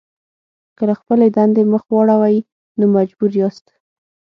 که 0.77 0.83
له 0.89 0.95
خپلې 0.99 1.27
دندې 1.37 1.63
مخ 1.71 1.83
واړوئ 1.93 2.37
نو 2.79 2.85
مجبور 2.95 3.31
یاست. 3.41 3.65